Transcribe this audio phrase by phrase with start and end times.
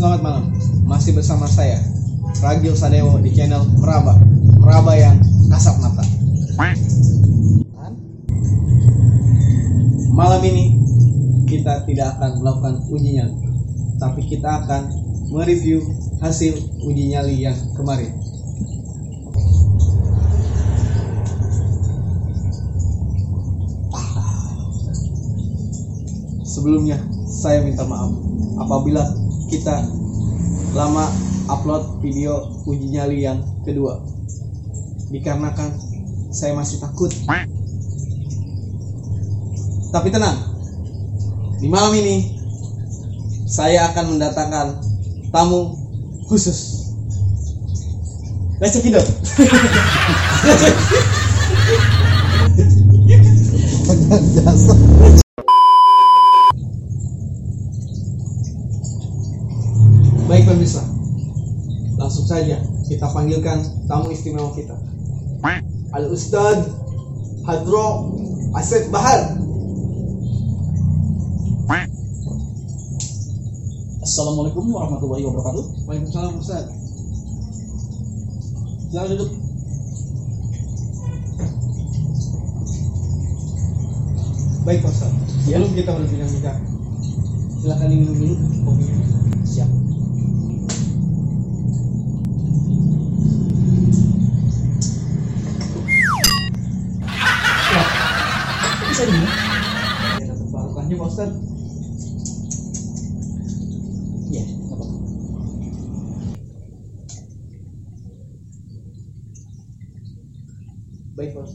[0.00, 0.44] Selamat malam,
[0.88, 1.76] masih bersama saya
[2.40, 4.16] Ragil Sadewo di channel Meraba.
[4.56, 5.20] Meraba yang
[5.52, 6.00] kasat mata.
[10.08, 10.80] Malam ini
[11.44, 13.36] kita tidak akan melakukan uji nyali
[14.00, 14.88] Tapi kita akan
[15.36, 15.84] mereview
[16.24, 18.16] hasil uji nyali yang kemarin.
[26.40, 26.96] Sebelumnya
[27.28, 28.16] saya minta maaf.
[28.64, 29.04] Apabila
[29.50, 29.99] kita
[30.70, 31.10] lama
[31.50, 33.98] upload video uji nyali yang kedua.
[35.10, 35.74] Dikarenakan
[36.30, 37.10] saya masih takut.
[39.90, 40.38] Tapi tenang
[41.58, 42.38] di malam ini
[43.50, 44.78] saya akan mendatangkan
[45.34, 45.74] tamu
[46.30, 46.86] khusus.
[48.62, 48.94] Let's check it
[64.50, 64.76] istimewa kita.
[65.90, 66.58] Al Ustad
[67.46, 67.86] Hadro
[68.54, 69.38] Asep Bahar.
[74.00, 75.64] Assalamualaikum warahmatullahi wabarakatuh.
[75.86, 76.66] Waalaikumsalam Ustad.
[78.90, 79.30] Silakan duduk.
[84.60, 85.12] Baik Pak Ustad,
[85.48, 85.56] Ya.
[85.56, 86.58] sebelum kita berbincang-bincang,
[87.64, 88.34] silakan diminum dulu
[88.66, 89.19] kopinya.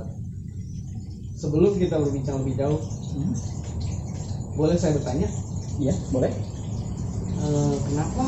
[0.00, 0.08] Ustad.
[1.40, 3.32] Sebelum kita berbincang lebih jauh, Hmm,
[4.54, 5.28] boleh saya bertanya,
[5.80, 6.32] Iya, boleh.
[7.40, 8.24] eh, kenapa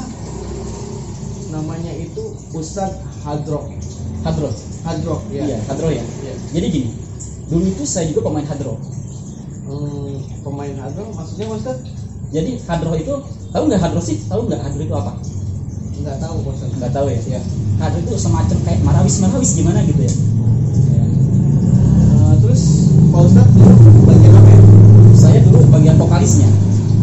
[1.53, 2.23] namanya itu
[2.57, 3.69] Ustadz Hadro?
[4.25, 4.49] Hadro.
[4.83, 5.45] Hadro, ya.
[5.47, 6.03] Iya, Hadro ya.
[6.03, 6.35] Iya.
[6.57, 6.91] Jadi gini,
[7.47, 8.81] dulu itu saya juga pemain Hadro.
[9.63, 11.83] Hmm, pemain Hadro maksudnya Pak Ustadz?
[12.33, 13.15] Jadi Hadro itu
[13.53, 14.17] tahu nggak Hadro sih?
[14.27, 15.13] Tahu nggak Hadro itu apa?
[16.01, 16.75] Nggak tahu Pak Ustadz.
[16.81, 17.21] Nggak tahu ya.
[17.29, 17.41] Ya.
[17.79, 20.09] Hadro itu semacam kayak marawis marawis gimana gitu ya.
[20.09, 20.15] Ya.
[23.13, 24.61] Pak Ustadz dulu bagian apa ya?
[25.13, 26.49] Saya dulu bagian vokalisnya.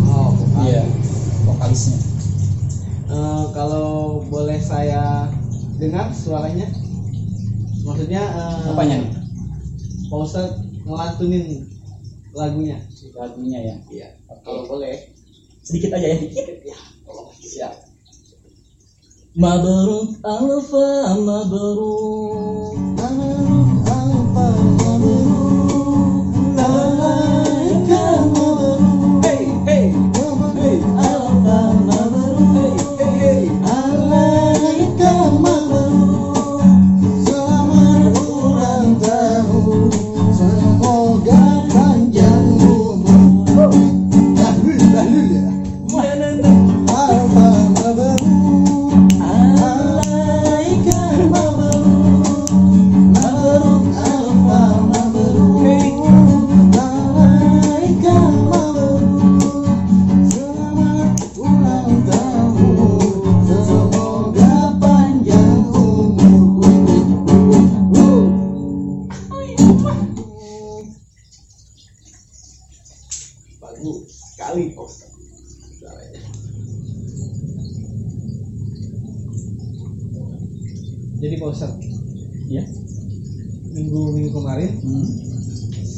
[0.10, 0.66] Oh, vokal.
[0.66, 0.82] Iya,
[1.46, 2.00] vokalisnya.
[3.14, 5.30] Eh, kalau boleh saya
[5.78, 6.66] dengar suaranya,
[7.86, 9.12] maksudnya eh, Apanya nih?
[10.10, 11.70] Pak Ustadz ngelantunin
[12.34, 12.82] lagunya.
[13.14, 13.76] Lagunya ya.
[13.94, 14.08] Iya.
[14.34, 14.42] Oke.
[14.50, 15.14] Kalau boleh.
[15.62, 16.46] Sedikit aja ya, dikit.
[16.66, 17.30] Ya, tolong.
[17.38, 17.74] Siap.
[19.38, 24.89] Mabruk alfa mabruk Mabruk alfa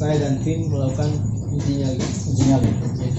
[0.02, 1.14] saya dan tim melakukan
[1.54, 2.02] uji nyali.
[2.26, 2.70] Uji nyali.
[2.74, 3.06] Iya.
[3.06, 3.14] Eh,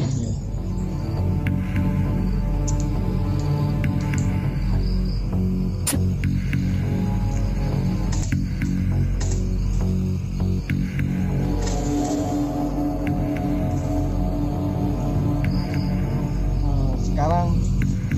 [16.99, 17.47] Sekarang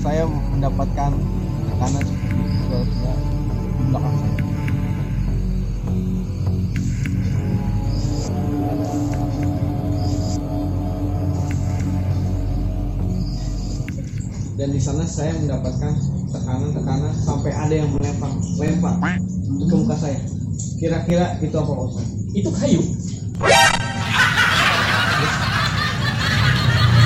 [0.01, 1.13] saya mendapatkan
[1.69, 4.44] tekanan seperti saudara di belakang saya.
[14.65, 15.93] Dan di sana saya mendapatkan
[16.33, 18.97] tekanan-tekanan sampai ada yang melempar lempar
[19.45, 20.17] ke muka saya
[20.81, 22.09] kira-kira itu apa Ustaz?
[22.33, 22.81] Itu kayu.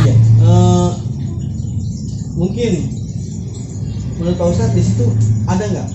[0.07, 0.15] Iya.
[0.39, 0.91] Eh,
[2.39, 2.71] mungkin
[4.23, 5.11] menurut Pak Ustadz di situ
[5.43, 5.87] ada nggak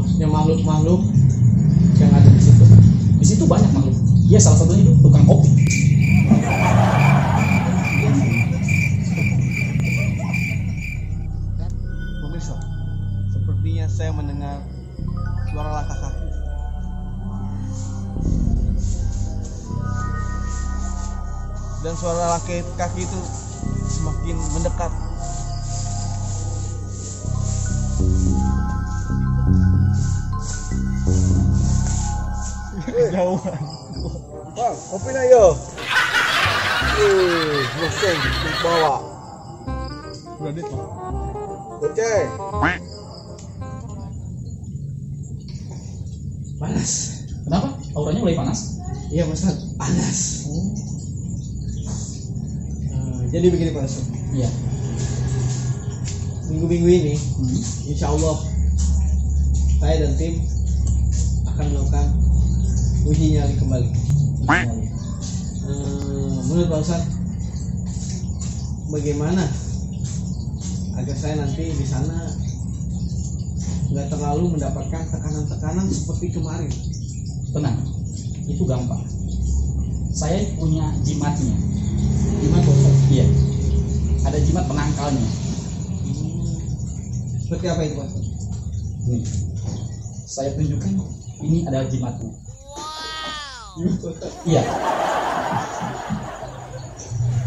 [0.00, 1.12] maksudnya makhluk-makhluk
[2.00, 2.64] yang ada di situ
[3.20, 4.00] Di situ banyak makhluk.
[4.32, 5.52] Ya salah satunya itu tukang kopi.
[21.86, 23.20] Dan suara laki kaki itu
[23.86, 24.90] semakin mendekat.
[32.90, 33.62] Kejauhan.
[34.58, 35.54] Bang, kopi na yo.
[36.98, 37.62] Eh,
[38.66, 38.94] bawa.
[40.42, 40.86] Berarti Pak.
[41.86, 42.28] Goceng.
[46.58, 46.92] Panas.
[47.46, 47.68] Kenapa?
[47.94, 48.82] Auranya mulai panas?
[49.14, 49.46] Iya Mas
[49.78, 50.18] panas.
[50.50, 50.85] Nah,
[53.36, 54.08] jadi begini Pak Ustadz.
[54.32, 54.48] Iya.
[56.48, 57.60] Minggu-minggu ini, Hmm.
[57.92, 58.36] insya Allah
[59.76, 60.40] saya dan tim
[61.44, 62.06] akan melakukan
[63.04, 63.90] uji nyali kembali.
[65.68, 67.12] Hmm, menurut Pak Ustadz,
[68.88, 69.44] bagaimana
[70.96, 72.32] agar saya nanti di sana
[73.92, 76.72] nggak terlalu mendapatkan tekanan-tekanan seperti kemarin?
[77.52, 77.84] Tenang.
[78.48, 79.04] Itu gampang.
[80.16, 81.52] Saya punya jimatnya.
[82.56, 82.75] Ustadz?
[83.06, 83.26] Iya.
[84.26, 85.22] Ada jimat penangkalnya.
[85.22, 86.58] Hmm,
[87.38, 88.28] seperti apa itu Ustadz?
[89.06, 89.22] Nih.
[90.26, 90.92] Saya tunjukkan.
[91.46, 92.30] Ini adalah jimatnya.
[93.78, 94.42] Ustadz?
[94.42, 94.62] Iya.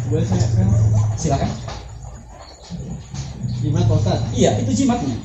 [0.08, 0.68] Boleh saya kan?
[1.20, 1.52] Silakan.
[3.60, 4.32] Gimana Pak Ustadz?
[4.32, 5.18] Iya, itu jimatnya.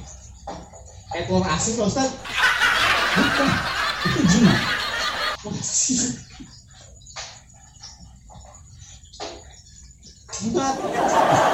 [1.15, 2.15] Ekor asis Pak Ustadz?
[3.15, 3.51] Bukan.
[4.05, 4.59] Itu jimat.
[10.45, 10.77] Jimat.
[10.77, 11.54] Terus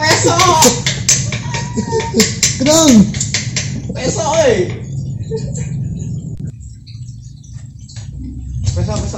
[0.00, 0.34] 没事哦，
[2.58, 2.72] 等等，
[3.94, 4.34] 没事哦，
[8.76, 9.16] 没事没事。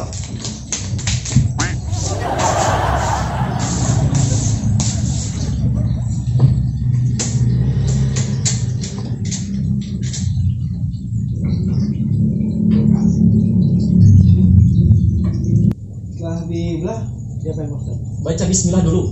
[17.44, 17.76] Siapa yang?
[18.24, 19.02] Baca bismillah dulu.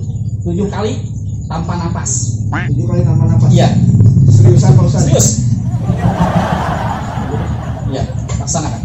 [0.48, 0.92] Tujuh kali
[1.52, 2.40] tanpa napas.
[2.72, 3.50] Tujuh kali tanpa napas.
[3.52, 3.68] Iya.
[4.32, 5.04] Seriusan Pak Ustadz?
[5.04, 5.28] Serius.
[7.92, 8.02] Iya,
[8.40, 8.81] laksanakan.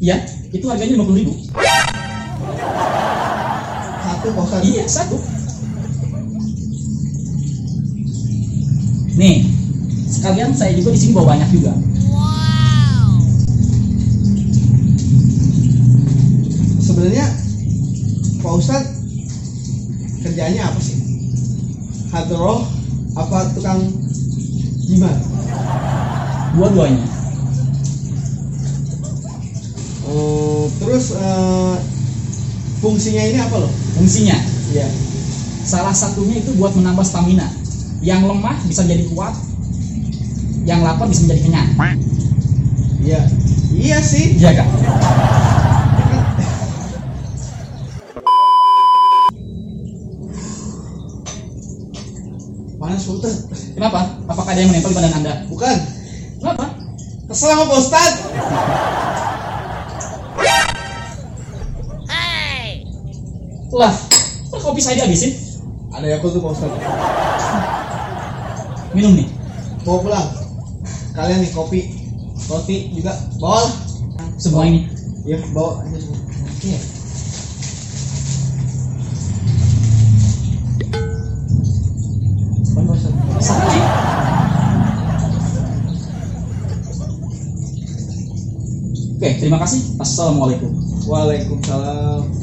[0.00, 0.16] Iya,
[0.48, 1.32] itu harganya lima puluh ribu.
[4.00, 4.64] Satu Ustaz.
[4.64, 5.16] Iya, satu.
[9.20, 9.44] Nih,
[10.08, 11.76] sekalian saya juga di sini bawa banyak juga.
[16.80, 17.26] Sebenarnya
[18.40, 18.84] Pak Ustaz
[20.24, 20.96] kerjanya apa sih?
[22.08, 22.64] Hadroh
[23.20, 23.84] apa tukang
[24.88, 25.20] jimat?
[26.56, 27.19] Dua-duanya.
[30.10, 31.76] Oh, terus eh,
[32.82, 33.70] fungsinya ini apa loh?
[33.94, 34.34] Fungsinya,
[34.74, 34.88] Iya.
[35.62, 37.46] salah satunya itu buat menambah stamina.
[38.02, 39.36] Yang lemah bisa jadi kuat,
[40.66, 41.68] yang lapar bisa menjadi kenyang.
[43.00, 43.22] Iya.
[43.70, 44.34] Iya sih.
[44.40, 44.68] Iya kak.
[52.80, 53.34] Panas Ustaz.
[53.76, 54.00] Kenapa?
[54.26, 55.34] Apakah ada yang menempel di badan anda?
[55.46, 55.76] Bukan.
[56.40, 56.64] Kenapa?
[57.28, 58.12] Kesel sama Pak Ustaz.
[63.70, 63.94] Lah,
[64.50, 65.30] kok kopi saya dihabisin?
[65.94, 66.74] Ada Yakult tuh Pak Ustaz.
[68.90, 69.30] Minum nih.
[69.86, 70.28] Bawa pulang.
[71.14, 71.80] Kalian nih kopi,
[72.50, 73.74] roti juga bawa lah.
[74.42, 74.90] Semua ini.
[75.22, 76.18] Ya, bawa aja semua.
[76.18, 76.74] Oke.
[83.38, 83.80] Sekali.
[89.14, 89.80] Oke, terima kasih.
[90.02, 90.74] Assalamualaikum.
[91.06, 92.39] Waalaikumsalam.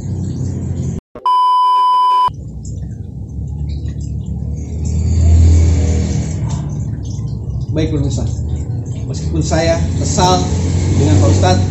[7.77, 8.25] Baik pemirsa,
[9.05, 10.41] meskipun saya kesal
[10.97, 11.65] dengan Pak Ustadz,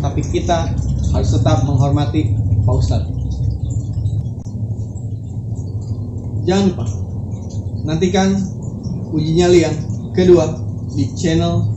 [0.00, 0.72] tapi kita
[1.12, 2.32] harus tetap menghormati
[2.64, 3.12] Pak Ustadz.
[6.48, 6.88] Jangan lupa,
[7.84, 8.32] nantikan
[9.12, 9.76] uji nyali yang
[10.16, 10.56] kedua
[10.96, 11.68] di channel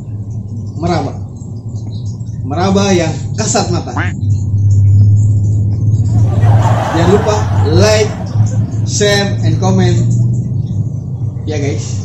[0.79, 1.27] Meraba.
[2.47, 3.91] meraba yang kasat mata.
[6.95, 7.35] Jangan lupa
[7.75, 8.11] like,
[8.87, 9.99] share, and comment.
[11.43, 12.04] Ya guys.